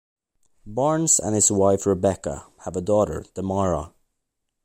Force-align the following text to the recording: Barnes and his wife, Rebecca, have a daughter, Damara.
Barnes 0.65 1.19
and 1.19 1.35
his 1.35 1.51
wife, 1.51 1.85
Rebecca, 1.85 2.47
have 2.63 2.75
a 2.75 2.81
daughter, 2.81 3.23
Damara. 3.35 3.93